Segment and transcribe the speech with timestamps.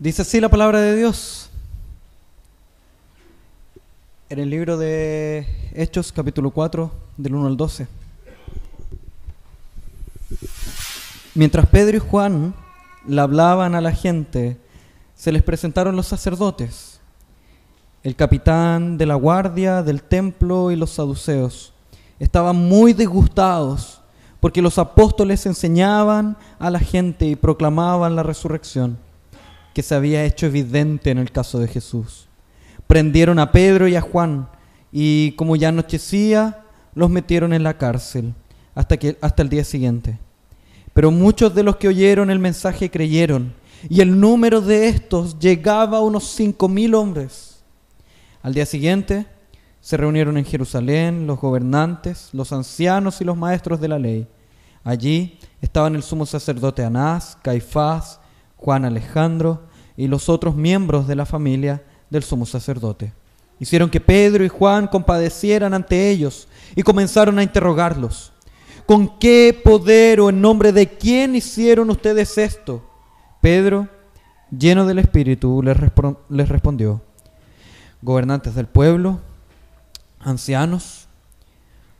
[0.00, 1.50] Dice así la palabra de Dios.
[4.28, 7.88] En el libro de Hechos, capítulo 4, del 1 al 12.
[11.34, 12.54] Mientras Pedro y Juan
[13.08, 14.56] le hablaban a la gente,
[15.16, 17.00] se les presentaron los sacerdotes,
[18.04, 21.72] el capitán de la guardia del templo y los saduceos.
[22.20, 24.00] Estaban muy disgustados
[24.38, 29.07] porque los apóstoles enseñaban a la gente y proclamaban la resurrección
[29.78, 32.26] que se había hecho evidente en el caso de Jesús.
[32.88, 34.48] Prendieron a Pedro y a Juan
[34.90, 36.64] y como ya anochecía,
[36.96, 38.34] los metieron en la cárcel
[38.74, 40.18] hasta, que, hasta el día siguiente.
[40.92, 43.54] Pero muchos de los que oyeron el mensaje creyeron
[43.88, 47.60] y el número de estos llegaba a unos cinco mil hombres.
[48.42, 49.26] Al día siguiente
[49.80, 54.26] se reunieron en Jerusalén los gobernantes, los ancianos y los maestros de la ley.
[54.82, 58.18] Allí estaban el sumo sacerdote Anás, Caifás,
[58.58, 59.67] Juan Alejandro
[59.98, 63.12] y los otros miembros de la familia del sumo sacerdote.
[63.58, 66.46] Hicieron que Pedro y Juan compadecieran ante ellos
[66.76, 68.32] y comenzaron a interrogarlos.
[68.86, 72.88] ¿Con qué poder o en nombre de quién hicieron ustedes esto?
[73.40, 73.88] Pedro,
[74.56, 75.76] lleno del Espíritu, les,
[76.48, 77.02] respondió,
[78.00, 79.18] gobernantes del pueblo,
[80.20, 81.08] ancianos,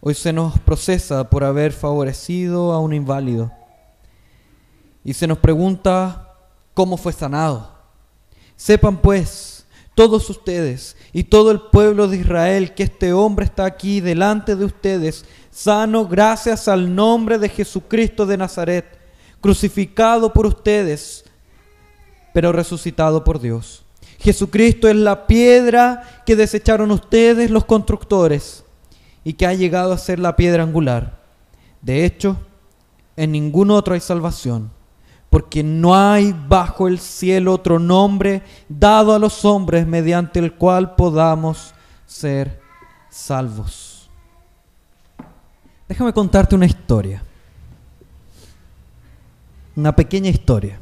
[0.01, 3.51] hoy se nos procesa por haber favorecido a un inválido
[5.03, 6.37] y se nos pregunta
[6.75, 7.78] cómo fue sanado.
[8.59, 9.65] Sepan pues
[9.95, 14.65] todos ustedes y todo el pueblo de Israel que este hombre está aquí delante de
[14.65, 18.99] ustedes, sano gracias al nombre de Jesucristo de Nazaret,
[19.41, 21.25] crucificado por ustedes,
[22.35, 23.85] pero resucitado por Dios.
[24.19, 28.65] Jesucristo es la piedra que desecharon ustedes los constructores
[29.23, 31.21] y que ha llegado a ser la piedra angular.
[31.81, 32.37] De hecho,
[33.17, 34.77] en ningún otro hay salvación
[35.31, 40.95] porque no hay bajo el cielo otro nombre dado a los hombres mediante el cual
[40.95, 41.75] podamos
[42.07, 42.61] ser
[43.11, 44.09] salvos.
[45.87, 47.23] Déjame contarte una historia,
[49.77, 50.79] una pequeña historia.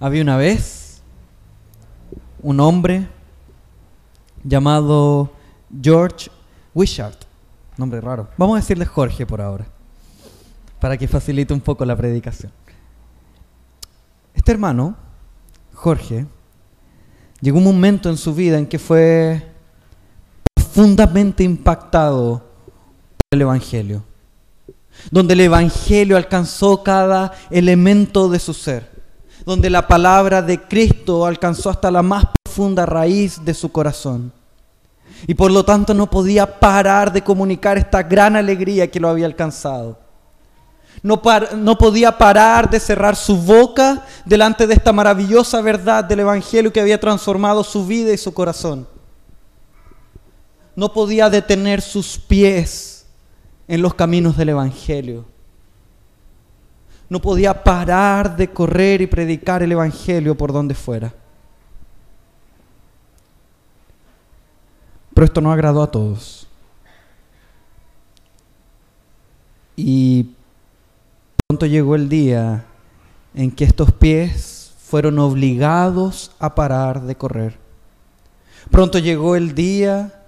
[0.00, 1.02] Había una vez
[2.42, 3.08] un hombre
[4.42, 5.32] llamado
[5.80, 6.30] George
[6.74, 7.24] Wishart,
[7.76, 8.28] nombre raro.
[8.36, 9.64] Vamos a decirle Jorge por ahora,
[10.80, 12.52] para que facilite un poco la predicación.
[14.44, 14.94] Este hermano,
[15.72, 16.26] Jorge,
[17.40, 19.42] llegó un momento en su vida en que fue
[20.54, 24.04] profundamente impactado por el Evangelio,
[25.10, 28.90] donde el Evangelio alcanzó cada elemento de su ser,
[29.46, 34.30] donde la palabra de Cristo alcanzó hasta la más profunda raíz de su corazón.
[35.26, 39.24] Y por lo tanto no podía parar de comunicar esta gran alegría que lo había
[39.24, 40.03] alcanzado
[41.02, 41.20] no,
[41.56, 46.80] no podía parar de cerrar su boca delante de esta maravillosa verdad del Evangelio que
[46.80, 48.88] había transformado su vida y su corazón.
[50.76, 53.06] No podía detener sus pies
[53.68, 55.24] en los caminos del Evangelio.
[57.08, 61.14] No podía parar de correr y predicar el Evangelio por donde fuera.
[65.14, 66.48] Pero esto no agradó a todos.
[69.76, 70.30] Y
[71.54, 72.64] Pronto llegó el día
[73.32, 77.56] en que estos pies fueron obligados a parar de correr.
[78.72, 80.20] Pronto llegó el día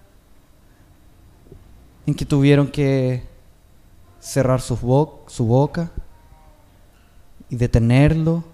[2.07, 3.25] en que tuvieron que
[4.21, 4.77] cerrar su,
[5.27, 5.91] su boca
[7.51, 8.45] y detenerlo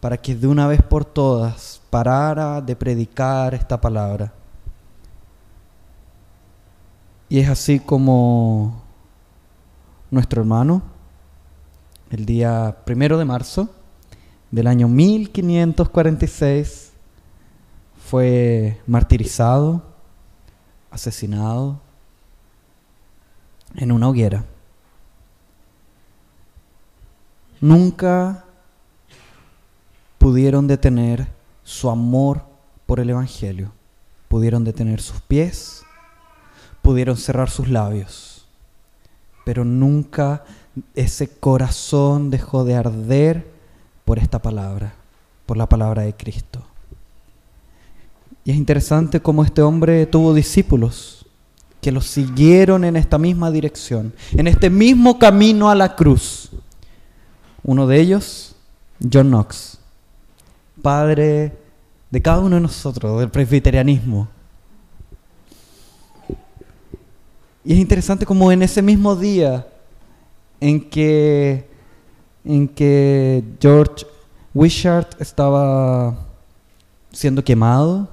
[0.00, 4.32] para que de una vez por todas parara de predicar esta palabra.
[7.28, 8.82] Y es así como
[10.10, 10.91] nuestro hermano
[12.12, 13.70] el día primero de marzo
[14.50, 16.92] del año 1546
[18.06, 19.82] fue martirizado,
[20.90, 21.80] asesinado
[23.76, 24.44] en una hoguera.
[27.62, 28.44] Nunca
[30.18, 31.28] pudieron detener
[31.64, 32.44] su amor
[32.84, 33.72] por el Evangelio.
[34.28, 35.82] Pudieron detener sus pies,
[36.82, 38.46] pudieron cerrar sus labios,
[39.46, 40.44] pero nunca
[40.94, 43.46] ese corazón dejó de arder
[44.04, 44.94] por esta palabra,
[45.46, 46.62] por la palabra de Cristo.
[48.44, 51.26] Y es interesante cómo este hombre tuvo discípulos
[51.80, 56.50] que lo siguieron en esta misma dirección, en este mismo camino a la cruz.
[57.64, 58.54] Uno de ellos,
[59.12, 59.78] John Knox,
[60.80, 61.56] padre
[62.10, 64.28] de cada uno de nosotros, del presbiterianismo.
[67.64, 69.66] Y es interesante cómo en ese mismo día
[70.62, 71.66] en que,
[72.44, 74.06] en que George
[74.54, 76.16] Wishart estaba
[77.10, 78.08] siendo quemado,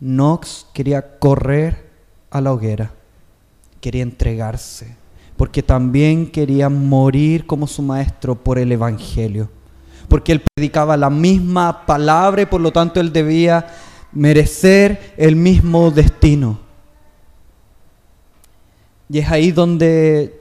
[0.00, 1.90] Knox quería correr
[2.30, 2.90] a la hoguera,
[3.82, 4.96] quería entregarse,
[5.36, 9.50] porque también quería morir como su maestro por el Evangelio,
[10.08, 13.66] porque él predicaba la misma palabra y por lo tanto él debía
[14.10, 16.60] merecer el mismo destino.
[19.10, 20.37] Y es ahí donde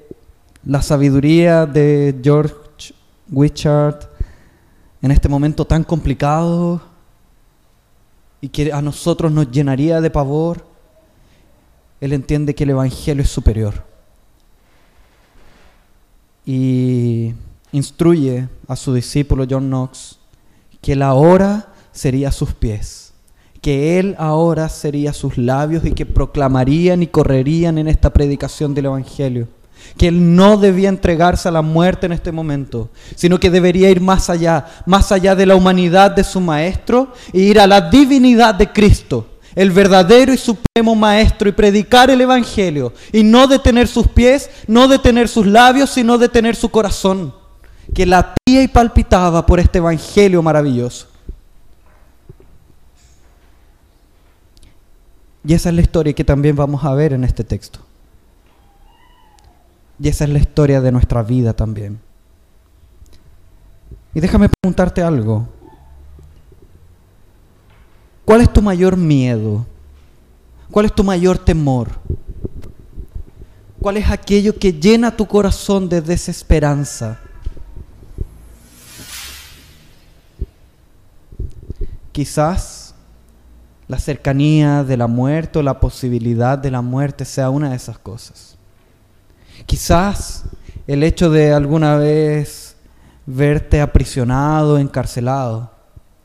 [0.67, 2.93] la sabiduría de George
[3.31, 3.99] Wichard,
[5.01, 6.81] en este momento tan complicado
[8.41, 10.65] y que a nosotros nos llenaría de pavor,
[12.01, 13.85] él entiende que el Evangelio es superior.
[16.45, 17.33] Y
[17.71, 20.19] instruye a su discípulo John Knox
[20.81, 23.13] que la hora sería sus pies,
[23.61, 28.87] que él ahora sería sus labios y que proclamarían y correrían en esta predicación del
[28.87, 29.47] Evangelio
[29.97, 34.01] que él no debía entregarse a la muerte en este momento, sino que debería ir
[34.01, 38.55] más allá, más allá de la humanidad de su maestro e ir a la divinidad
[38.55, 44.07] de Cristo, el verdadero y supremo maestro, y predicar el Evangelio, y no detener sus
[44.07, 47.33] pies, no detener sus labios, sino detener su corazón,
[47.93, 51.07] que latía y palpitaba por este Evangelio maravilloso.
[55.47, 57.86] Y esa es la historia que también vamos a ver en este texto.
[59.99, 61.99] Y esa es la historia de nuestra vida también.
[64.13, 65.47] Y déjame preguntarte algo.
[68.25, 69.65] ¿Cuál es tu mayor miedo?
[70.69, 71.89] ¿Cuál es tu mayor temor?
[73.79, 77.19] ¿Cuál es aquello que llena tu corazón de desesperanza?
[82.11, 82.95] Quizás
[83.87, 87.97] la cercanía de la muerte o la posibilidad de la muerte sea una de esas
[87.97, 88.56] cosas.
[89.67, 90.45] Quizás
[90.87, 92.77] el hecho de alguna vez
[93.25, 95.69] verte aprisionado, encarcelado,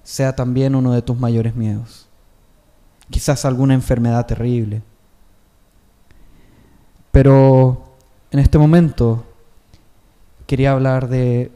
[0.05, 2.09] sea también uno de tus mayores miedos.
[3.11, 4.83] Quizás alguna enfermedad terrible.
[7.11, 7.83] Pero
[8.31, 9.25] en este momento
[10.47, 11.51] quería hablar de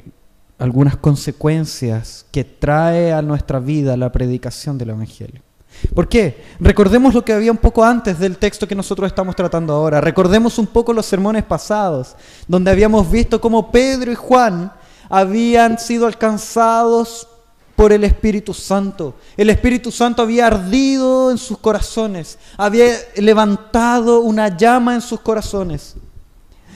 [0.59, 5.43] algunas consecuencias que trae a nuestra vida la predicación del Evangelio.
[5.95, 6.45] ¿Por qué?
[6.59, 10.01] Recordemos lo que había un poco antes del texto que nosotros estamos tratando ahora.
[10.01, 12.17] Recordemos un poco los sermones pasados,
[12.49, 14.73] donde habíamos visto cómo Pedro y Juan
[15.09, 17.29] habían sido alcanzados
[17.77, 19.15] por el Espíritu Santo.
[19.37, 22.87] El Espíritu Santo había ardido en sus corazones, había
[23.17, 25.95] levantado una llama en sus corazones.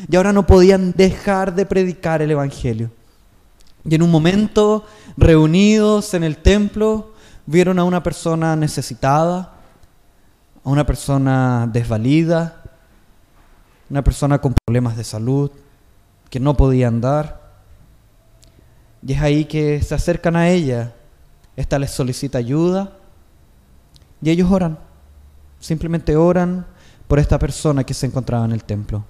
[0.09, 2.91] Y ahora no podían dejar de predicar el Evangelio.
[3.85, 4.85] Y en un momento,
[5.17, 7.10] reunidos en el templo,
[7.51, 9.55] vieron a una persona necesitada,
[10.63, 12.63] a una persona desvalida,
[13.89, 15.51] una persona con problemas de salud,
[16.29, 17.41] que no podía andar.
[19.05, 20.95] Y es ahí que se acercan a ella.
[21.57, 22.97] Esta les solicita ayuda
[24.23, 24.79] y ellos oran.
[25.59, 26.67] Simplemente oran
[27.09, 29.05] por esta persona que se encontraba en el templo.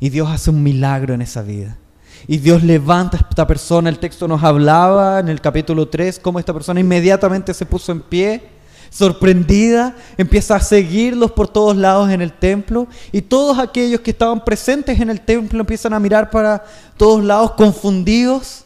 [0.00, 1.78] Y Dios hace un milagro en esa vida.
[2.26, 3.88] Y Dios levanta a esta persona.
[3.88, 8.00] El texto nos hablaba en el capítulo 3 cómo esta persona inmediatamente se puso en
[8.00, 8.42] pie,
[8.90, 12.86] sorprendida, empieza a seguirlos por todos lados en el templo.
[13.12, 16.64] Y todos aquellos que estaban presentes en el templo empiezan a mirar para
[16.96, 18.64] todos lados confundidos,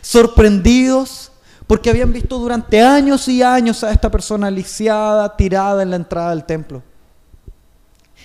[0.00, 1.32] sorprendidos,
[1.66, 6.30] porque habían visto durante años y años a esta persona lisiada, tirada en la entrada
[6.30, 6.82] del templo.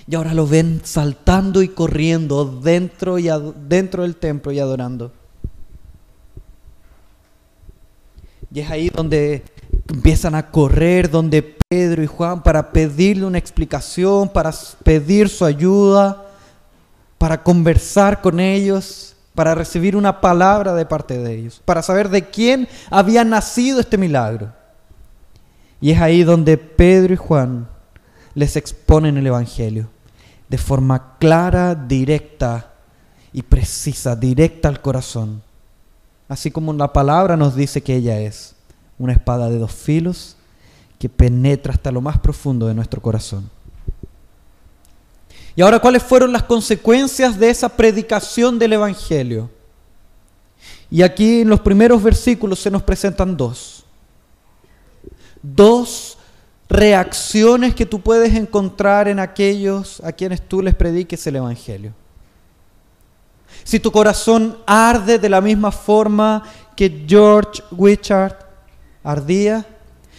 [0.10, 3.30] Y ahora lo ven saltando y corriendo dentro, y
[3.68, 5.12] dentro del templo y adorando.
[8.52, 9.44] Y es ahí donde
[9.88, 14.52] empiezan a correr, donde Pedro y Juan, para pedirle una explicación, para
[14.84, 16.26] pedir su ayuda,
[17.20, 22.28] para conversar con ellos, para recibir una palabra de parte de ellos, para saber de
[22.28, 24.52] quién había nacido este milagro.
[25.80, 27.70] Y es ahí donde Pedro y Juan
[28.34, 29.88] les exponen el Evangelio
[30.50, 32.74] de forma clara, directa
[33.32, 35.42] y precisa, directa al corazón.
[36.28, 38.56] Así como la palabra nos dice que ella es
[38.98, 40.36] una espada de dos filos
[40.98, 43.50] que penetra hasta lo más profundo de nuestro corazón.
[45.56, 49.50] Y ahora, ¿cuáles fueron las consecuencias de esa predicación del Evangelio?
[50.92, 53.84] Y aquí en los primeros versículos se nos presentan dos.
[55.42, 56.18] Dos
[56.70, 61.94] reacciones que tú puedes encontrar en aquellos a quienes tú les prediques el Evangelio.
[63.64, 66.44] Si tu corazón arde de la misma forma
[66.76, 68.36] que George Wichard
[69.04, 69.66] ardía,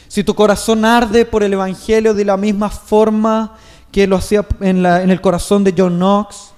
[0.08, 3.56] si tu corazón arde por el Evangelio de la misma forma
[3.92, 6.52] que lo hacía en el corazón de John Knox,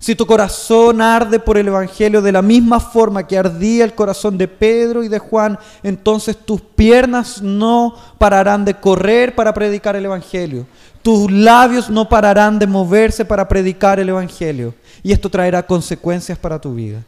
[0.00, 4.38] si tu corazón arde por el Evangelio de la misma forma que ardía el corazón
[4.38, 10.06] de Pedro y de Juan, entonces tus piernas no pararán de correr para predicar el
[10.06, 10.66] Evangelio.
[11.02, 14.74] Tus labios no pararán de moverse para predicar el Evangelio.
[15.02, 17.04] Y esto traerá consecuencias para tu vida.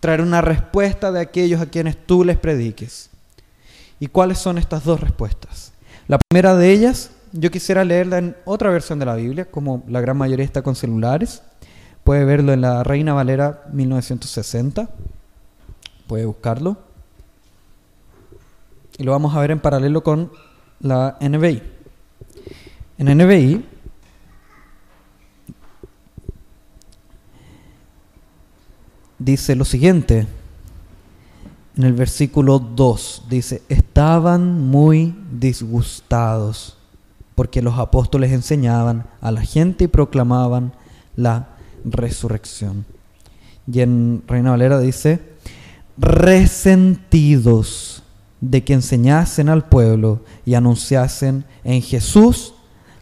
[0.00, 3.08] Traerá una respuesta de aquellos a quienes tú les prediques.
[4.00, 5.72] ¿Y cuáles son estas dos respuestas?
[6.08, 10.00] La primera de ellas, yo quisiera leerla en otra versión de la Biblia, como la
[10.00, 11.42] gran mayoría está con celulares.
[12.06, 14.88] Puede verlo en la Reina Valera 1960.
[16.06, 16.76] Puede buscarlo.
[18.96, 20.30] Y lo vamos a ver en paralelo con
[20.78, 21.60] la NBI.
[22.98, 23.64] En NBI
[29.18, 30.28] dice lo siguiente.
[31.76, 36.78] En el versículo 2 dice, estaban muy disgustados
[37.34, 40.72] porque los apóstoles enseñaban a la gente y proclamaban
[41.16, 41.55] la
[41.86, 42.84] resurrección.
[43.70, 45.20] Y en Reina Valera dice,
[45.96, 48.02] resentidos
[48.40, 52.54] de que enseñasen al pueblo y anunciasen en Jesús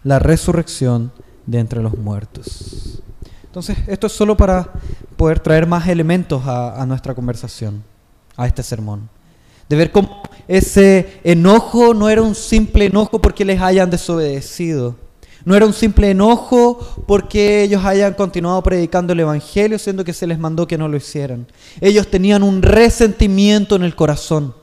[0.03, 1.12] la resurrección
[1.47, 3.03] de entre los muertos.
[3.45, 4.73] Entonces, esto es solo para
[5.17, 7.83] poder traer más elementos a, nuestra conversación,
[8.37, 9.09] a este sermón.
[9.69, 14.97] De ver cómo ese enojo no era un simple enojo porque les hayan desobedecido,
[15.45, 20.27] no era un simple enojo porque ellos hayan continuado predicando el Evangelio, siendo que se
[20.27, 21.47] les mandó que no lo hicieran.
[21.81, 24.55] Ellos tenían un resentimiento en el corazón.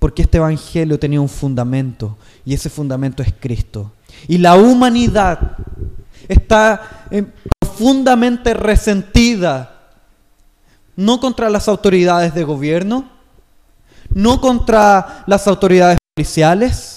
[0.00, 3.92] Porque este Evangelio tenía un fundamento y ese fundamento es Cristo.
[4.26, 5.56] Y la humanidad
[6.26, 7.24] está eh,
[7.60, 9.92] profundamente resentida,
[10.96, 13.08] no contra las autoridades de gobierno,
[14.10, 16.91] no contra las autoridades policiales,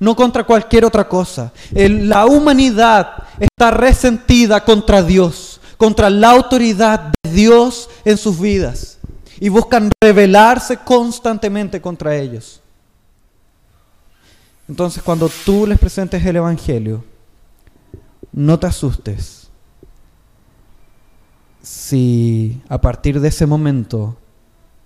[0.00, 1.52] no contra cualquier otra cosa.
[1.72, 8.98] la humanidad está resentida contra Dios, contra la autoridad de Dios en sus vidas
[9.40, 12.60] y buscan rebelarse constantemente contra ellos.
[14.68, 17.04] Entonces cuando tú les presentes el Evangelio,
[18.32, 19.48] no te asustes
[21.62, 24.16] si a partir de ese momento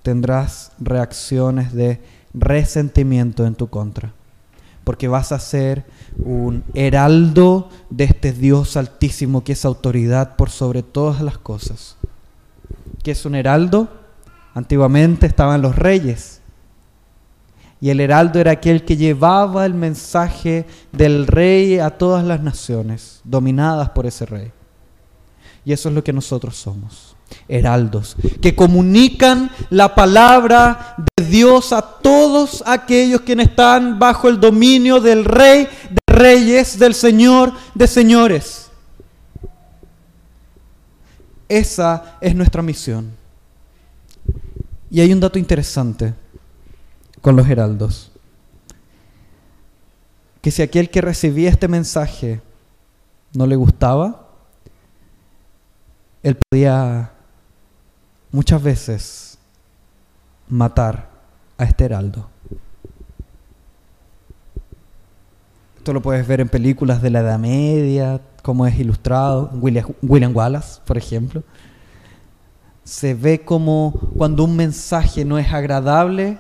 [0.03, 2.01] tendrás reacciones de
[2.35, 4.13] resentimiento en tu contra
[4.85, 5.85] porque vas a ser
[6.19, 11.97] un heraldo de este Dios altísimo que es autoridad por sobre todas las cosas.
[13.03, 13.89] ¿Qué es un heraldo?
[14.55, 16.41] Antiguamente estaban los reyes.
[17.81, 23.21] Y el heraldo era aquel que llevaba el mensaje del rey a todas las naciones,
[23.25, 24.53] dominadas por ese rey.
[25.65, 27.12] Y eso es lo que nosotros somos
[27.49, 35.01] heraldos, que comunican la palabra de Dios a todos aquellos quienes están bajo el dominio
[35.01, 38.71] del Rey de Reyes, del Señor de Señores.
[41.49, 43.13] Esa es nuestra misión.
[44.91, 46.15] Y hay un dato interesante
[47.21, 48.11] con los heraldos.
[50.41, 52.43] Que si aquel que recibía este mensaje
[53.35, 54.29] no le gustaba,
[56.23, 57.12] él podía
[58.33, 59.39] muchas veces
[60.49, 61.09] matar
[61.59, 62.29] a este heraldo.
[65.77, 70.35] Esto lo puedes ver en películas de la Edad Media, como es ilustrado, William, William
[70.35, 71.43] Wallace, por ejemplo.
[72.85, 76.39] Se ve como cuando un mensaje no es agradable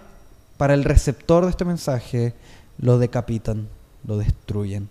[0.56, 2.34] para el receptor de este mensaje,
[2.78, 3.68] lo decapitan,
[4.06, 4.88] lo destruyen,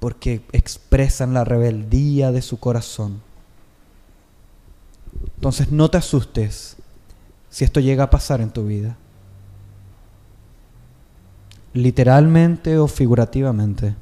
[0.00, 3.20] porque expresan la rebeldía de su corazón.
[5.36, 6.76] Entonces no te asustes
[7.48, 8.96] si esto llega a pasar en tu vida.
[11.72, 13.94] Literalmente o figurativamente.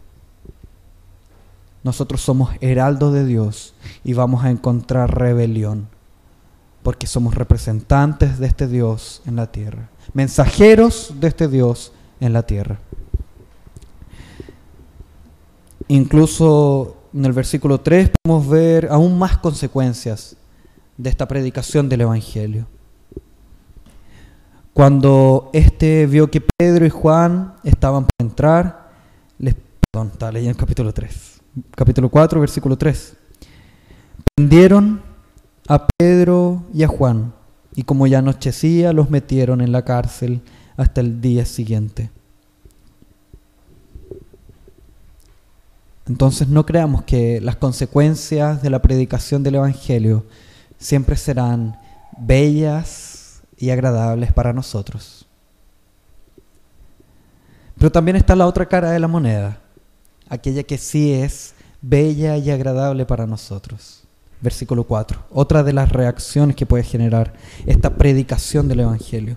[1.82, 5.88] Nosotros somos heraldos de Dios y vamos a encontrar rebelión
[6.82, 12.42] porque somos representantes de este Dios en la tierra, mensajeros de este Dios en la
[12.42, 12.78] tierra.
[15.88, 20.36] Incluso en el versículo 3 podemos ver aún más consecuencias
[20.96, 22.66] de esta predicación del Evangelio.
[24.72, 28.90] Cuando éste vio que Pedro y Juan estaban por entrar,
[29.38, 29.54] les,
[29.90, 31.40] perdón, estaba leyendo el capítulo 3,
[31.76, 33.16] capítulo 4, versículo 3.
[34.34, 35.00] Prendieron
[35.68, 37.32] a Pedro y a Juan,
[37.74, 40.42] y como ya anochecía, los metieron en la cárcel
[40.76, 42.10] hasta el día siguiente.
[46.06, 50.24] Entonces no creamos que las consecuencias de la predicación del Evangelio
[50.78, 51.78] siempre serán
[52.18, 55.26] bellas y agradables para nosotros.
[57.76, 59.58] Pero también está la otra cara de la moneda,
[60.28, 64.04] aquella que sí es bella y agradable para nosotros.
[64.40, 65.24] Versículo 4.
[65.30, 67.34] Otra de las reacciones que puede generar
[67.66, 69.36] esta predicación del Evangelio.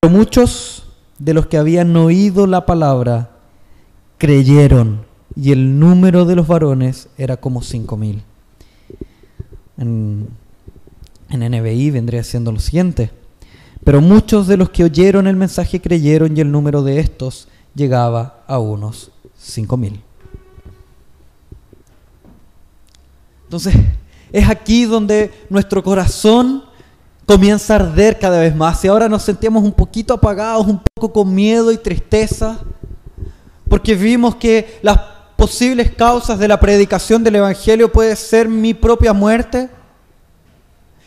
[0.00, 3.30] Pero muchos de los que habían oído la palabra
[4.18, 8.22] creyeron y el número de los varones era como cinco mil.
[9.78, 10.28] En,
[11.30, 13.10] en NBI vendría siendo lo siguiente.
[13.84, 18.42] Pero muchos de los que oyeron el mensaje creyeron y el número de estos llegaba
[18.46, 20.02] a unos cinco mil.
[23.44, 23.74] Entonces,
[24.32, 26.64] es aquí donde nuestro corazón
[27.24, 28.84] comienza a arder cada vez más.
[28.84, 32.58] Y ahora nos sentimos un poquito apagados, un poco con miedo y tristeza,
[33.68, 34.98] porque vimos que las
[35.38, 39.70] posibles causas de la predicación del Evangelio puede ser mi propia muerte.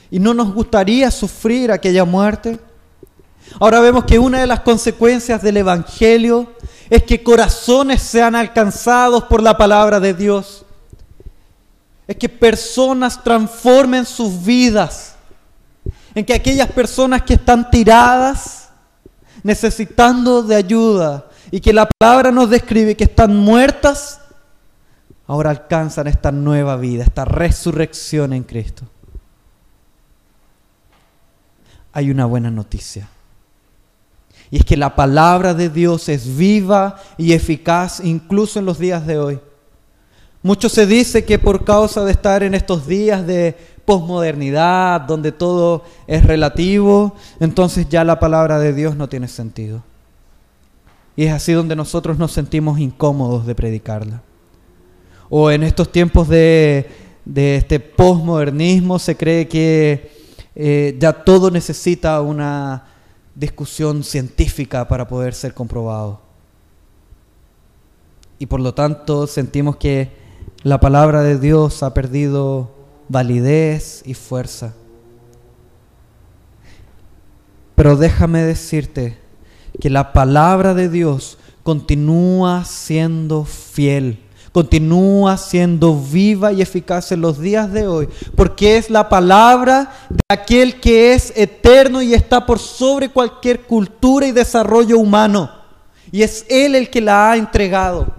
[0.09, 2.57] Y no nos gustaría sufrir aquella muerte.
[3.59, 6.50] Ahora vemos que una de las consecuencias del Evangelio
[6.89, 10.65] es que corazones sean alcanzados por la palabra de Dios.
[12.07, 15.15] Es que personas transformen sus vidas.
[16.15, 18.69] En que aquellas personas que están tiradas,
[19.43, 24.21] necesitando de ayuda, y que la palabra nos describe que están muertas,
[25.31, 28.83] ahora alcanzan esta nueva vida, esta resurrección en Cristo.
[31.93, 33.07] Hay una buena noticia.
[34.50, 39.07] Y es que la palabra de Dios es viva y eficaz incluso en los días
[39.07, 39.39] de hoy.
[40.43, 45.85] Mucho se dice que por causa de estar en estos días de posmodernidad, donde todo
[46.07, 49.81] es relativo, entonces ya la palabra de Dios no tiene sentido.
[51.15, 54.23] Y es así donde nosotros nos sentimos incómodos de predicarla.
[55.33, 56.89] O en estos tiempos de,
[57.33, 60.11] este posmodernismo se cree que
[60.53, 62.83] eh, ya todo necesita una
[63.33, 66.19] discusión científica para poder ser comprobado.
[68.39, 70.11] Y por lo tanto sentimos que
[70.63, 72.69] la palabra de Dios ha perdido
[73.07, 74.73] validez y fuerza.
[77.75, 79.17] Pero déjame decirte
[79.79, 84.20] que la palabra de Dios continúa siendo fiel
[84.51, 90.22] continúa siendo viva y eficaz en los días de hoy, porque es la palabra de
[90.27, 95.50] aquel que es eterno y está por sobre cualquier cultura y desarrollo humano.
[96.11, 98.14] Y es Él el que la ha entregado.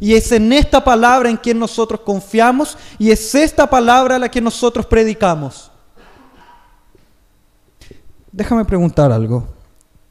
[0.00, 4.40] Y es en esta palabra en quien nosotros confiamos y es esta palabra la que
[4.40, 5.70] nosotros predicamos.
[8.30, 9.48] Déjame preguntar algo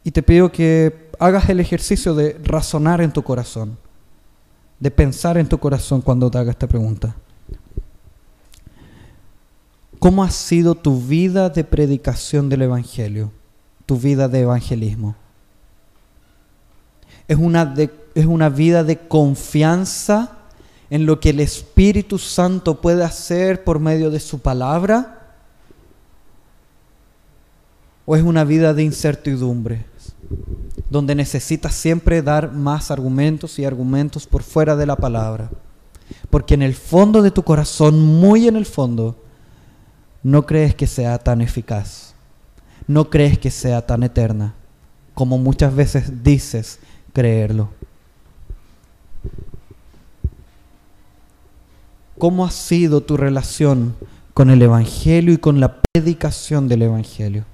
[0.04, 3.78] y te pido que hagas el ejercicio de razonar en tu corazón
[4.80, 7.16] de pensar en tu corazón cuando te haga esta pregunta.
[10.00, 13.32] ¿Cómo ha sido tu vida de predicación del Evangelio?
[13.86, 15.16] Tu vida de evangelismo.
[17.28, 17.74] ¿Es una,
[18.14, 20.38] es una vida de confianza
[20.90, 25.36] en lo que el Espíritu Santo puede hacer por medio de su palabra?
[28.06, 29.86] ¿O es una vida de incertidumbre?
[30.90, 35.50] Donde necesitas siempre dar más argumentos y argumentos por fuera de la palabra.
[36.30, 39.22] Porque en el fondo de tu corazón, muy en el fondo,
[40.24, 42.14] no crees que sea tan eficaz.
[42.88, 44.54] No crees que sea tan eterna
[45.18, 46.78] como muchas veces dices
[47.12, 47.70] creerlo.
[52.20, 53.96] ¿Cómo ha sido tu relación
[54.36, 57.46] con el Evangelio y con la predicación del Evangelio?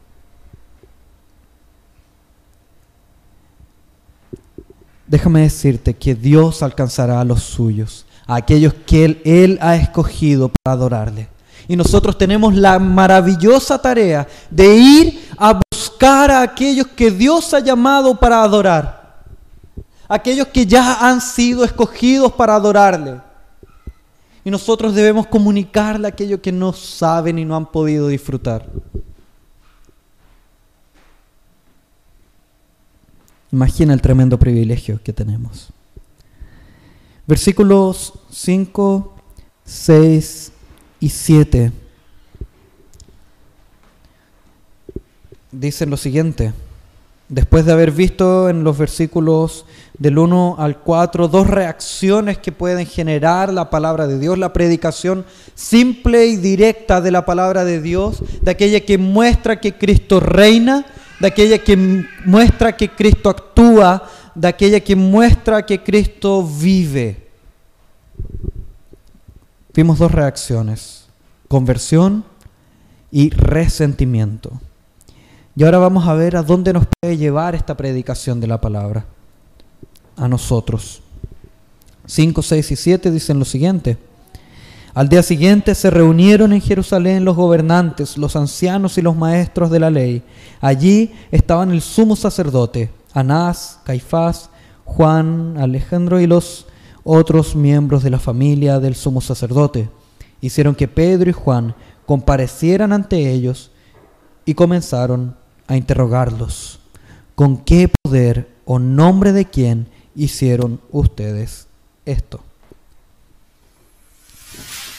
[5.13, 10.73] Déjame decirte que Dios alcanzará a los suyos, a aquellos que Él, ha escogido para
[10.73, 11.27] adorarle.
[11.67, 17.59] Y nosotros tenemos la maravillosa tarea de ir a buscar a aquellos que Dios ha
[17.59, 19.23] llamado para adorar.
[20.07, 23.21] Aquellos que ya han sido escogidos para adorarle.
[24.43, 28.65] Y nosotros debemos comunicarle a aquellos que no saben y no han podido disfrutar.
[33.53, 35.69] Imagina el tremendo privilegio que tenemos.
[37.27, 39.13] Versículos 5,
[39.63, 40.51] 6
[40.99, 41.71] y 7
[45.51, 46.51] dicen lo siguiente.
[47.29, 49.67] Después de haber visto en los versículos
[49.99, 55.25] del 1 al 4 dos reacciones que pueden generar la palabra de Dios, la predicación
[55.53, 60.87] simple y directa de la palabra de Dios, de aquella que muestra que Cristo reina
[61.23, 61.77] de aquella que
[62.25, 67.29] muestra que Cristo actúa, de aquella que muestra que Cristo vive.
[69.73, 71.05] Vimos dos reacciones,
[71.47, 72.25] conversión
[73.09, 74.51] y resentimiento.
[75.55, 79.05] Y ahora vamos a ver a dónde nos puede llevar esta predicación de la palabra.
[80.17, 81.01] A nosotros.
[82.05, 83.97] 5, 6 y 7 dicen lo siguiente.
[84.95, 89.79] Al día siguiente se reunieron en Jerusalén los gobernantes, los ancianos y los maestros de
[89.79, 90.21] la ley.
[90.61, 94.51] Allí estaban el sumo sacerdote, Anás, Caifás,
[94.85, 96.67] Juan, Alejandro y los
[97.03, 99.89] otros miembros de la familia del sumo sacerdote.
[100.41, 101.73] Hicieron que Pedro y Juan
[102.05, 103.71] comparecieran ante ellos
[104.45, 106.79] y comenzaron a interrogarlos.
[107.33, 111.65] ¿Con qué poder o nombre de quién hicieron ustedes
[112.05, 112.41] esto?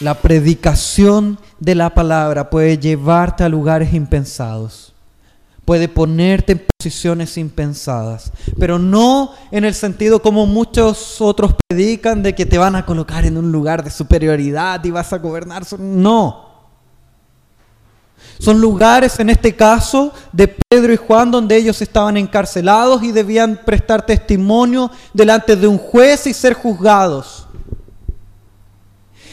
[0.00, 4.92] La predicación de la palabra puede llevarte a lugares impensados,
[5.64, 12.34] puede ponerte en posiciones impensadas, pero no en el sentido como muchos otros predican de
[12.34, 15.64] que te van a colocar en un lugar de superioridad y vas a gobernar.
[15.78, 16.52] No.
[18.40, 23.60] Son lugares, en este caso, de Pedro y Juan, donde ellos estaban encarcelados y debían
[23.64, 27.46] prestar testimonio delante de un juez y ser juzgados.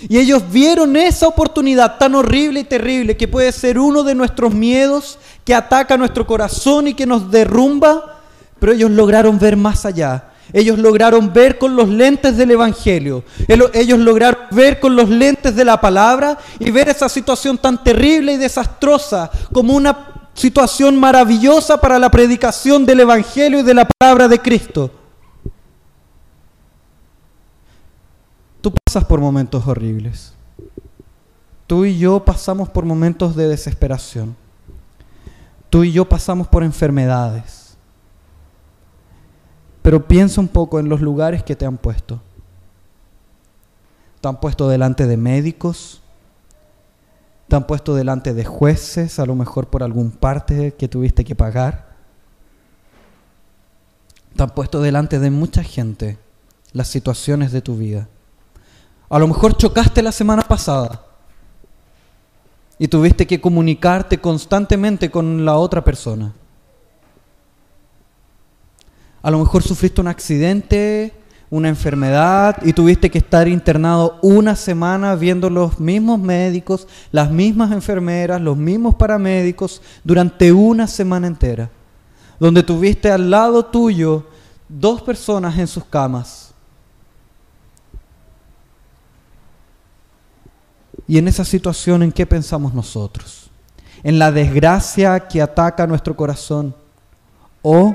[0.10, 4.54] Y ellos vieron esa oportunidad tan horrible y terrible que puede ser uno de nuestros
[4.54, 8.20] miedos que ataca nuestro corazón y que nos derrumba,
[8.60, 10.26] pero ellos lograron ver más allá.
[10.54, 13.24] Ellos lograron ver con los lentes del Evangelio.
[13.48, 18.34] Ellos lograron ver con los lentes de la palabra y ver esa situación tan terrible
[18.34, 24.28] y desastrosa como una situación maravillosa para la predicación del Evangelio y de la palabra
[24.28, 24.92] de Cristo.
[28.62, 30.34] Tú pasas por momentos horribles.
[31.66, 34.36] Tú y yo pasamos por momentos de desesperación.
[35.70, 37.76] Tú y yo pasamos por enfermedades.
[39.82, 42.22] Pero piensa un poco en los lugares que te han puesto.
[44.20, 46.02] Te han puesto delante de médicos.
[47.48, 51.36] Te han puesto delante de jueces, a lo mejor por algún parte que tuviste que
[51.36, 51.96] pagar.
[54.36, 56.18] Te han puesto delante de mucha gente
[56.74, 58.08] las situaciones de tu vida.
[59.12, 61.02] A lo mejor chocaste la semana pasada
[62.80, 66.32] y tuviste que comunicarte constantemente con la otra persona.
[69.22, 71.14] A lo mejor sufriste un accidente,
[71.50, 77.74] una enfermedad y tuviste que estar internado una semana viendo los mismos médicos, las mismas
[77.74, 81.70] enfermeras, los mismos paramédicos durante una semana entera,
[82.40, 84.26] donde tuviste al lado tuyo
[84.70, 86.51] dos personas en sus camas
[91.12, 93.50] Y en esa situación, ¿en qué pensamos nosotros?
[94.02, 96.74] ¿En la desgracia que ataca nuestro corazón?
[97.62, 97.94] ¿O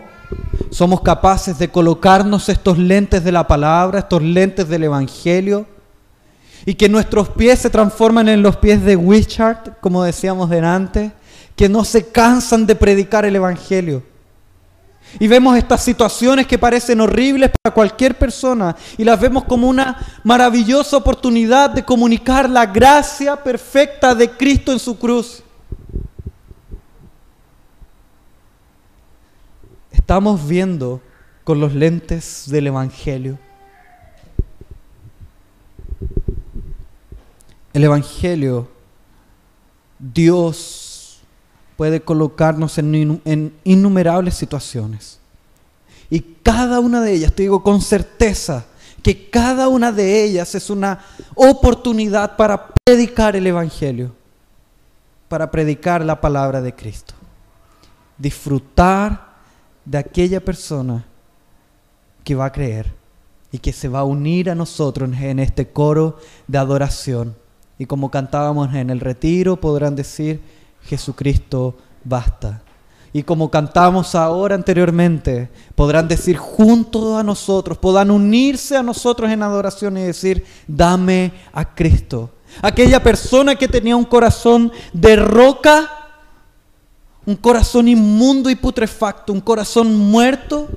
[0.70, 5.66] somos capaces de colocarnos estos lentes de la palabra, estos lentes del Evangelio?
[6.66, 11.10] Y que nuestros pies se transforman en los pies de Wishart, como decíamos delante,
[11.56, 14.02] que no se cansan de predicar el Evangelio
[15.18, 20.20] y vemos estas situaciones que parecen horribles para cualquier persona y las vemos como una
[20.24, 25.42] maravillosa oportunidad de comunicar la gracia perfecta de Cristo en su cruz.
[29.90, 31.00] Estamos viendo
[31.44, 33.38] con los lentes del Evangelio.
[37.72, 38.68] El Evangelio,
[39.98, 40.85] Dios
[41.76, 45.18] puede colocarnos en, innumerables situaciones.
[46.08, 48.64] Y cada una de ellas, te digo con certeza,
[49.02, 54.12] que cada una de ellas es una oportunidad para predicar el Evangelio,
[55.28, 57.14] para predicar la palabra de Cristo.
[58.18, 59.36] Disfrutar
[59.84, 61.04] de aquella persona
[62.24, 62.92] que va a creer
[63.52, 67.36] y que se va a unir a nosotros en este coro de adoración.
[67.78, 70.40] Y como cantábamos en el retiro, podrán decir,
[70.86, 72.62] Jesucristo basta.
[73.12, 79.42] Y como cantamos ahora anteriormente, podrán decir junto a nosotros, podrán unirse a nosotros en
[79.42, 82.30] adoración y decir, dame a Cristo.
[82.60, 85.90] Aquella persona que tenía un corazón de roca,
[87.24, 90.68] un corazón inmundo y putrefacto, un corazón muerto,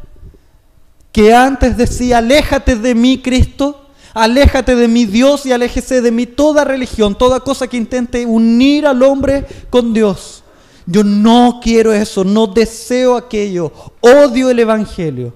[1.12, 3.89] que antes decía, aléjate de mí, Cristo,
[4.20, 8.86] Aléjate de mi Dios y aléjese de mí toda religión, toda cosa que intente unir
[8.86, 10.44] al hombre con Dios.
[10.86, 15.34] Yo no quiero eso, no deseo aquello, odio el Evangelio.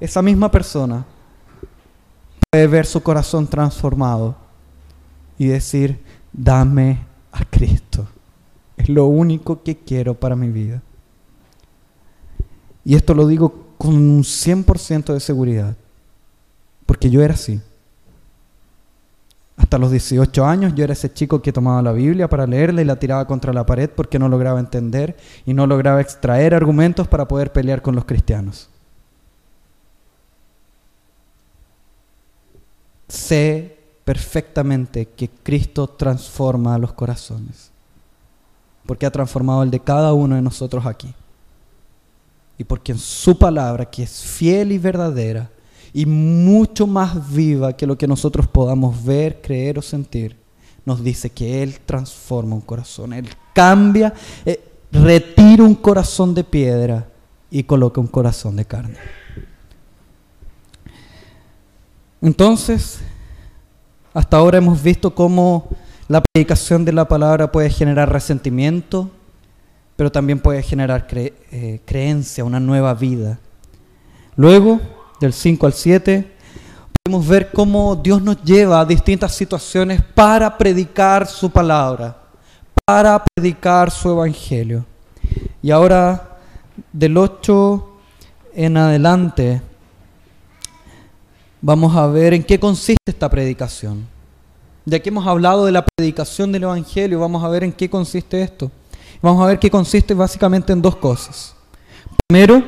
[0.00, 1.04] Esa misma persona
[2.50, 4.36] puede ver su corazón transformado
[5.36, 6.02] y decir,
[6.32, 8.06] dame a Cristo.
[8.78, 10.80] Es lo único que quiero para mi vida.
[12.86, 15.76] Y esto lo digo con un 100% de seguridad,
[16.86, 17.60] porque yo era así.
[19.72, 22.84] Hasta los 18 años yo era ese chico que tomaba la Biblia para leerla y
[22.84, 27.26] la tiraba contra la pared porque no lograba entender y no lograba extraer argumentos para
[27.26, 28.68] poder pelear con los cristianos.
[33.08, 37.70] sé perfectamente que Cristo transforma los corazones,
[38.84, 41.14] porque ha transformado el de cada uno de nosotros aquí.
[42.58, 45.48] Y porque en su palabra, que es fiel y verdadera,
[45.92, 50.36] y mucho más viva que lo que nosotros podamos ver, creer o sentir,
[50.84, 54.12] nos dice que Él transforma un corazón, Él cambia,
[54.44, 57.08] eh, retira un corazón de piedra
[57.50, 58.96] y coloca un corazón de carne.
[62.20, 63.00] Entonces,
[64.14, 65.68] hasta ahora hemos visto cómo
[66.08, 69.10] la predicación de la palabra puede generar resentimiento,
[69.96, 73.38] pero también puede generar eh, creencia, una nueva vida.
[74.36, 74.80] Luego,
[75.22, 76.32] del 5 al 7,
[77.04, 82.16] podemos ver cómo Dios nos lleva a distintas situaciones para predicar su palabra,
[82.84, 84.84] para predicar su evangelio.
[85.62, 86.38] Y ahora,
[86.92, 87.88] del 8
[88.54, 89.62] en adelante,
[91.60, 94.06] vamos a ver en qué consiste esta predicación.
[94.84, 98.42] Ya que hemos hablado de la predicación del Evangelio, vamos a ver en qué consiste
[98.42, 98.68] esto.
[99.22, 101.54] Vamos a ver que consiste básicamente en dos cosas.
[102.26, 102.64] Primero,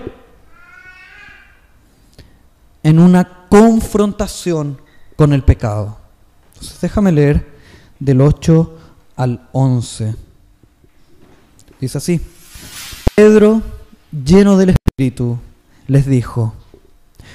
[2.84, 4.78] en una confrontación
[5.16, 5.98] con el pecado.
[6.52, 7.52] Entonces déjame leer
[7.98, 8.78] del 8
[9.16, 10.14] al 11.
[11.80, 12.20] Dice así.
[13.16, 13.62] Pedro,
[14.12, 15.38] lleno del Espíritu,
[15.86, 16.54] les dijo,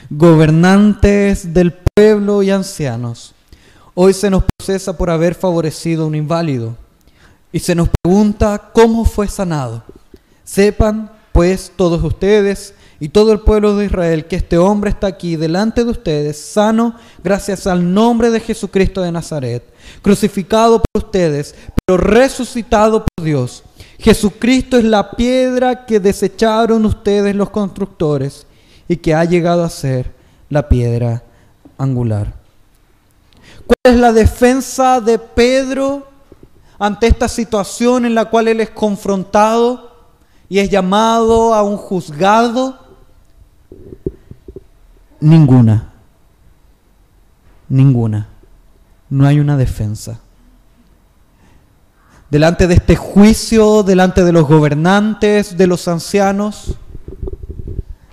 [0.09, 3.33] gobernantes del pueblo y ancianos,
[3.95, 6.75] hoy se nos procesa por haber favorecido a un inválido
[7.51, 9.83] y se nos pregunta cómo fue sanado.
[10.43, 15.35] Sepan, pues, todos ustedes y todo el pueblo de Israel que este hombre está aquí
[15.35, 19.63] delante de ustedes, sano gracias al nombre de Jesucristo de Nazaret,
[20.01, 23.63] crucificado por ustedes, pero resucitado por Dios.
[23.99, 28.45] Jesucristo es la piedra que desecharon ustedes los constructores
[28.87, 30.13] y que ha llegado a ser
[30.49, 31.23] la piedra
[31.77, 32.33] angular.
[33.65, 36.07] ¿Cuál es la defensa de Pedro
[36.79, 39.91] ante esta situación en la cual él es confrontado
[40.49, 42.88] y es llamado a un juzgado?
[45.21, 45.93] Ninguna.
[47.67, 48.27] Ninguna.
[49.09, 50.19] No hay una defensa.
[52.29, 56.75] Delante de este juicio, delante de los gobernantes, de los ancianos,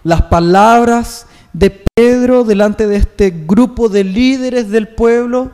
[0.05, 5.51] las palabras de Pedro delante de este grupo de líderes del pueblo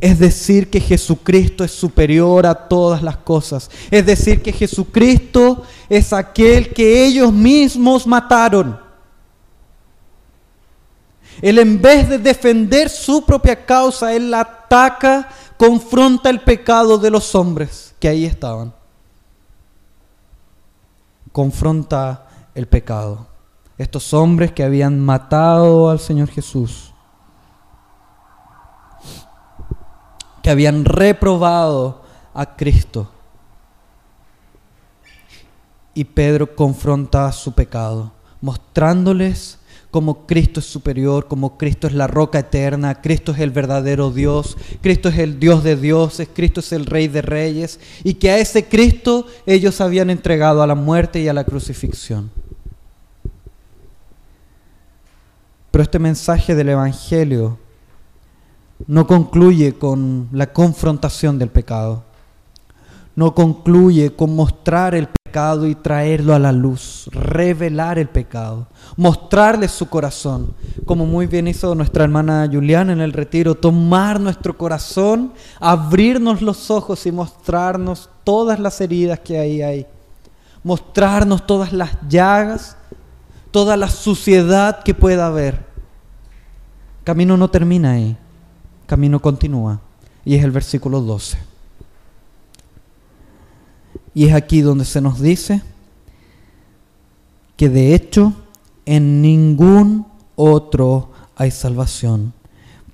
[0.00, 3.70] es decir que Jesucristo es superior a todas las cosas.
[3.90, 8.78] Es decir que Jesucristo es aquel que ellos mismos mataron.
[11.42, 17.34] Él en vez de defender su propia causa, él ataca, confronta el pecado de los
[17.34, 18.72] hombres que ahí estaban.
[21.32, 23.26] Confronta el pecado.
[23.76, 26.94] Estos hombres que habían matado al Señor Jesús,
[30.42, 33.10] que habían reprobado a Cristo.
[35.92, 39.58] Y Pedro confronta su pecado, mostrándoles
[39.96, 44.58] como Cristo es superior, como Cristo es la roca eterna, Cristo es el verdadero Dios,
[44.82, 48.36] Cristo es el Dios de dioses, Cristo es el Rey de reyes, y que a
[48.36, 52.30] ese Cristo ellos habían entregado a la muerte y a la crucifixión.
[55.70, 57.58] Pero este mensaje del Evangelio
[58.86, 62.04] no concluye con la confrontación del pecado.
[63.14, 69.68] No concluye con mostrar el pecado y traerlo a la luz, revelar el pecado, mostrarle
[69.68, 75.32] su corazón, como muy bien hizo nuestra hermana Juliana en el retiro, tomar nuestro corazón,
[75.60, 79.86] abrirnos los ojos y mostrarnos todas las heridas que ahí hay,
[80.62, 82.76] mostrarnos todas las llagas,
[83.50, 85.66] toda la suciedad que pueda haber
[87.06, 88.16] Camino no termina ahí,
[88.84, 89.80] camino continúa.
[90.24, 91.38] Y es el versículo 12.
[94.16, 95.60] Y es aquí donde se nos dice
[97.54, 98.32] que de hecho
[98.86, 102.32] en ningún otro hay salvación,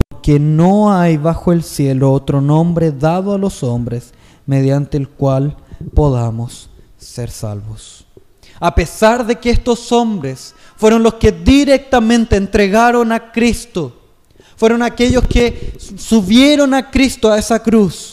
[0.08, 4.12] porque no hay bajo el cielo otro nombre dado a los hombres
[4.46, 5.56] mediante el cual
[5.94, 8.04] podamos ser salvos.
[8.58, 13.96] A pesar de que estos hombres fueron los que directamente entregaron a Cristo,
[14.56, 18.11] fueron aquellos que subieron a Cristo a esa cruz.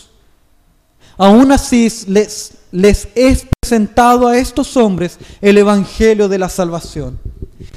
[1.19, 7.19] Aún así les, les es presentado a estos hombres el Evangelio de la salvación.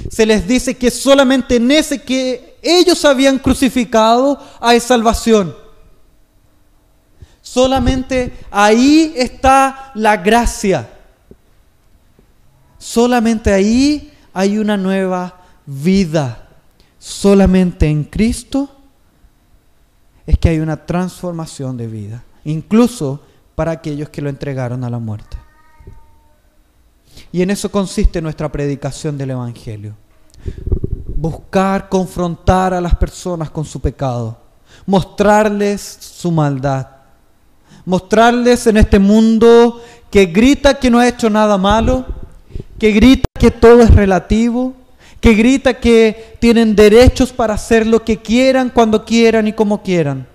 [0.09, 5.53] Se les dice que solamente en ese que ellos habían crucificado hay salvación.
[7.41, 10.89] Solamente ahí está la gracia.
[12.77, 16.47] Solamente ahí hay una nueva vida.
[16.97, 18.69] Solamente en Cristo
[20.25, 23.19] es que hay una transformación de vida, incluso
[23.55, 25.37] para aquellos que lo entregaron a la muerte.
[27.31, 29.95] Y en eso consiste nuestra predicación del Evangelio.
[31.15, 34.37] Buscar confrontar a las personas con su pecado,
[34.85, 36.87] mostrarles su maldad,
[37.85, 42.05] mostrarles en este mundo que grita que no ha hecho nada malo,
[42.77, 44.73] que grita que todo es relativo,
[45.19, 50.27] que grita que tienen derechos para hacer lo que quieran, cuando quieran y como quieran.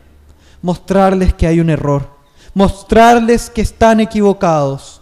[0.62, 2.17] Mostrarles que hay un error,
[2.58, 5.00] mostrarles que están equivocados,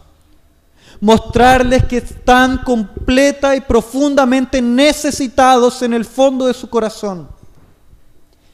[1.01, 7.27] mostrarles que están completa y profundamente necesitados en el fondo de su corazón,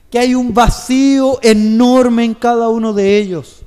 [0.08, 3.62] que hay un vacío enorme en cada uno de ellos,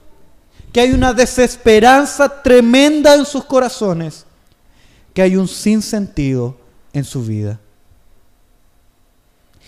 [0.71, 4.26] que hay una desesperanza tremenda en sus corazones,
[5.13, 6.56] que hay un sinsentido
[6.93, 7.60] en su vida.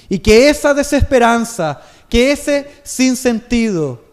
[0.08, 4.07] Y que esa desesperanza, que ese sinsentido,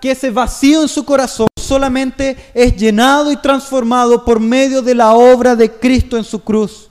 [0.00, 5.12] que, ese vacío en su corazón solamente es llenado y transformado por medio de la
[5.12, 6.88] obra de Cristo en su cruz.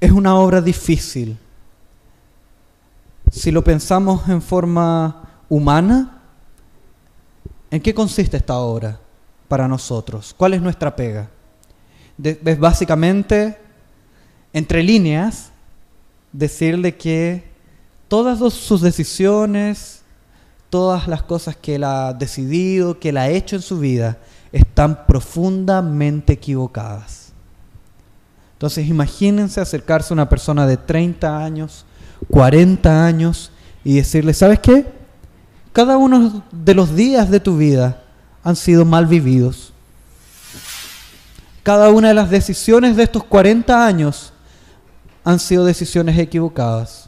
[0.00, 1.38] Es una obra difícil.
[3.30, 6.22] Si lo pensamos en forma humana,
[7.70, 8.98] ¿en qué consiste esta obra
[9.48, 10.34] para nosotros?
[10.36, 11.30] ¿Cuál es nuestra pega?
[12.22, 13.58] es básicamente,
[14.52, 15.50] entre líneas,
[16.32, 17.55] decirle que
[18.08, 20.02] todas sus decisiones,
[20.70, 24.18] todas las cosas que él ha decidido, que él ha hecho en su vida,
[24.52, 27.32] están profundamente equivocadas.
[28.54, 31.84] Entonces imagínense acercarse a una persona de 30 años,
[32.30, 33.50] 40 años
[33.84, 34.86] y decirle, ¿sabes qué?
[35.72, 38.02] Cada uno de los días de tu vida
[38.42, 39.72] han sido mal vividos.
[41.62, 44.32] Cada una de las decisiones de estos 40 años
[45.22, 47.05] han sido decisiones equivocadas.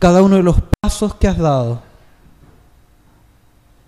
[0.00, 1.80] Cada uno de los pasos que has dado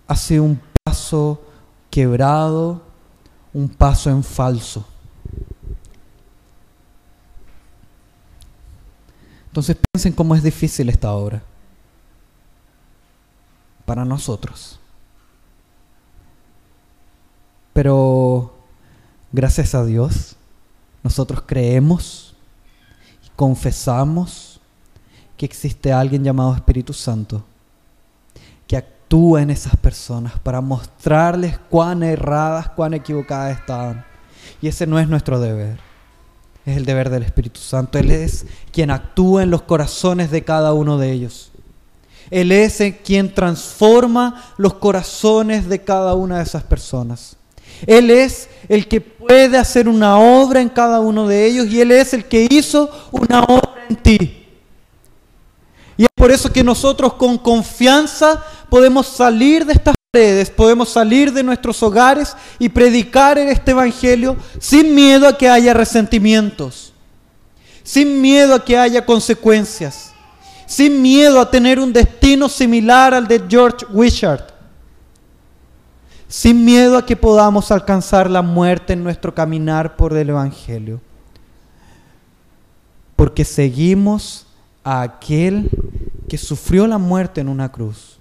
[0.07, 1.43] ha sido un paso
[1.91, 2.83] quebrado,
[3.53, 4.87] un paso en falso.
[9.47, 11.43] Entonces piensen cómo es difícil esta obra
[13.85, 14.79] para nosotros.
[17.73, 18.53] Pero
[19.35, 20.37] Gracias a Dios,
[21.03, 22.35] nosotros creemos
[23.25, 24.52] y confesamos
[25.43, 27.43] que existe alguien llamado Espíritu Santo
[28.65, 34.05] que actúa en esas personas para mostrarles cuán erradas, cuán equivocadas estaban.
[34.61, 35.81] Y ese no es nuestro deber,
[36.65, 37.99] es el deber del Espíritu Santo.
[37.99, 41.51] Él es quien actúa en los corazones de cada uno de ellos.
[42.31, 47.37] Él es quien transforma los corazones de cada una de esas personas.
[47.85, 51.91] Él es el que puede hacer una obra en cada uno de ellos y Él
[51.91, 54.42] es el que hizo una obra en ti.
[56.03, 61.33] Y es por eso que nosotros con confianza podemos salir de estas paredes, podemos salir
[61.33, 66.93] de nuestros hogares y predicar en este Evangelio sin miedo a que haya resentimientos,
[67.85, 70.13] sin miedo a que haya consecuencias,
[70.67, 74.51] sin miedo a tener un destino similar al de George Wishart
[76.27, 81.01] sin miedo a que podamos alcanzar la muerte en nuestro caminar por el Evangelio.
[83.15, 84.47] Porque seguimos
[84.85, 85.71] a aquel
[86.29, 88.19] que sufrió la muerte en una cruz,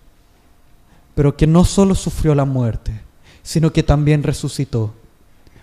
[1.15, 3.02] pero que no solo sufrió la muerte,
[3.41, 4.93] sino que también resucitó.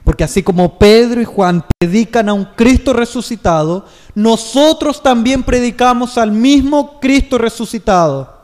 [0.04, 3.84] Porque así como Pedro y Juan predican a un Cristo resucitado,
[4.14, 8.38] nosotros también predicamos al mismo Cristo resucitado.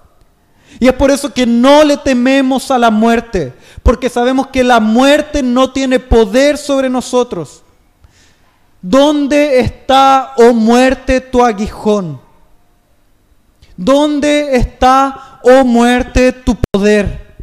[0.79, 4.81] Y es por eso que no le tememos a la muerte, porque sabemos que la
[4.81, 7.63] muerte no tiene poder sobre nosotros.
[8.83, 12.24] ¿Dónde está, oh muerte, tu aguijón?
[13.77, 17.37] ¿Dónde está, oh muerte, tu poder?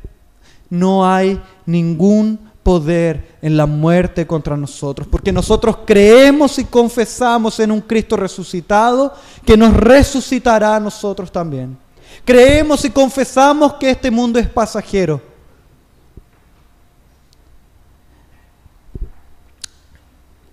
[0.70, 7.72] No hay ningún poder en la muerte contra nosotros, porque nosotros creemos y confesamos en
[7.72, 9.14] un Cristo resucitado
[9.46, 11.78] que nos resucitará a nosotros también.
[12.24, 15.22] Creemos y confesamos que este mundo es pasajero.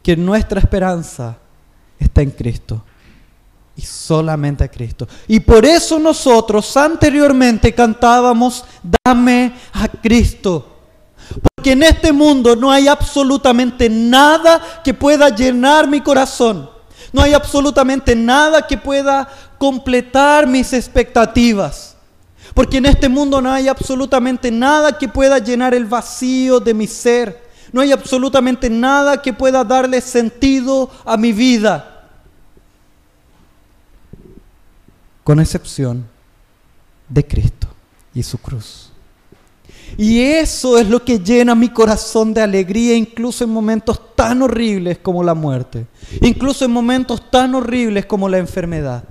[0.03, 1.37] Que nuestra esperanza
[2.01, 2.83] está en Cristo
[3.79, 5.07] y solamente a Cristo.
[5.29, 8.65] Y por eso nosotros anteriormente cantábamos,
[9.05, 10.81] dame a Cristo.
[11.55, 16.69] Porque en este mundo no hay absolutamente nada que pueda llenar mi corazón.
[17.13, 21.95] No hay absolutamente nada que pueda completar mis expectativas.
[22.55, 26.89] Porque en este mundo no hay absolutamente nada que pueda llenar el vacío de mi
[26.89, 27.49] ser.
[27.71, 31.98] No hay absolutamente nada que pueda darle sentido a mi vida.
[35.29, 36.07] Con excepción
[37.07, 37.69] de Cristo
[38.15, 38.91] y su cruz.
[39.99, 44.97] Y eso es lo que llena mi corazón de alegría, incluso en momentos tan horribles
[44.97, 45.87] como la muerte,
[46.23, 49.05] incluso en momentos tan horribles como la enfermedad,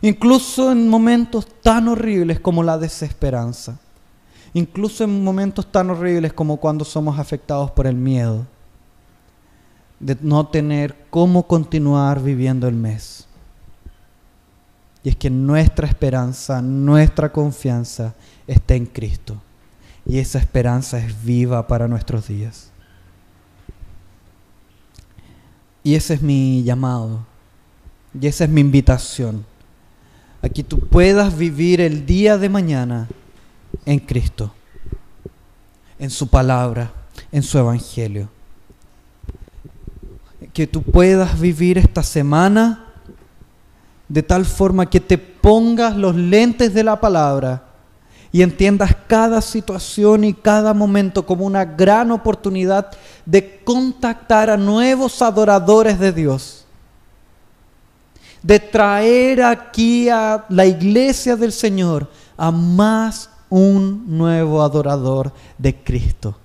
[0.00, 3.80] incluso en momentos tan horribles como la desesperanza,
[4.54, 8.46] incluso en momentos tan horribles como cuando somos afectados por el miedo
[9.98, 13.27] de no tener cómo continuar viviendo el mes.
[15.02, 18.14] Y es que nuestra esperanza, nuestra confianza
[18.46, 19.40] está en Cristo.
[20.06, 22.70] Y esa esperanza es viva para nuestros días.
[25.84, 27.20] Y ese es mi llamado.
[28.18, 29.44] Y esa es mi invitación.
[30.42, 33.08] A que tú puedas vivir el día de mañana
[33.84, 34.52] en Cristo.
[35.98, 36.92] En su palabra,
[37.30, 38.28] en su evangelio.
[40.52, 42.87] Que tú puedas vivir esta semana
[44.08, 47.64] de tal forma que te pongas los lentes de la palabra
[48.32, 52.90] y entiendas cada situación y cada momento como una gran oportunidad
[53.24, 56.66] de contactar a nuevos adoradores de Dios,
[58.42, 66.36] de traer aquí a la iglesia del Señor a más un nuevo adorador de Cristo.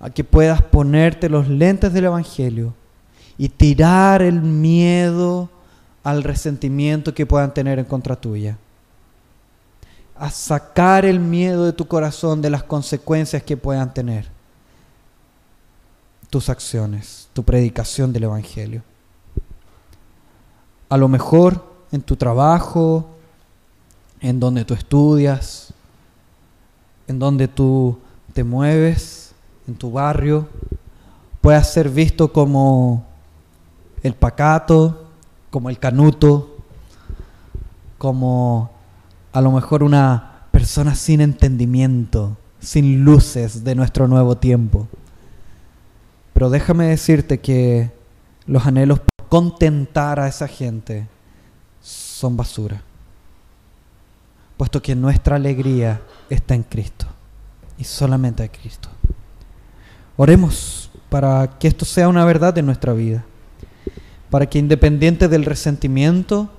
[0.00, 2.74] A que puedas ponerte los lentes del Evangelio
[3.42, 5.50] y tirar el miedo
[6.04, 8.56] al resentimiento que puedan tener en contra tuya
[10.16, 14.28] a sacar el miedo de tu corazón de las consecuencias que puedan tener
[16.30, 18.84] tus acciones, tu predicación del Evangelio.
[20.88, 23.08] A lo mejor en tu trabajo,
[24.20, 25.74] en donde tú estudias,
[27.08, 27.98] en donde tú
[28.34, 29.32] te mueves,
[29.66, 30.46] en tu barrio,
[31.40, 33.10] puedas ser visto como
[34.02, 35.08] el pacato,
[35.50, 36.56] como el canuto,
[37.98, 38.70] como
[39.32, 44.88] a lo mejor una persona sin entendimiento, sin luces de nuestro nuevo tiempo.
[46.32, 47.90] Pero déjame decirte que
[48.46, 51.06] los anhelos por contentar a esa gente
[51.80, 52.82] son basura,
[54.56, 56.00] puesto que nuestra alegría
[56.30, 57.06] está en Cristo
[57.78, 58.88] y solamente en Cristo.
[60.16, 63.24] Oremos para que esto sea una verdad en nuestra vida,
[64.32, 66.50] para que independiente del resentimiento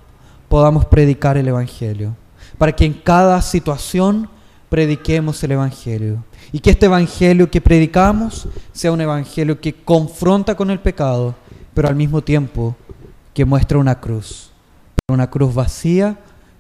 [0.48, 2.16] podamos predicar el Evangelio
[2.58, 4.30] para que en cada situación
[4.70, 6.24] prediquemos el Evangelio.
[6.52, 11.36] Y que este Evangelio que predicamos sea un Evangelio que confronta con el pecado,
[11.74, 12.76] pero al mismo tiempo
[13.34, 14.52] que muestra una cruz.
[15.10, 16.18] Una cruz vacía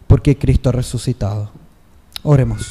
[0.07, 1.51] porque Cristo ha resucitado.
[2.23, 2.61] Oremos.